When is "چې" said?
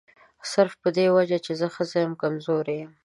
1.45-1.51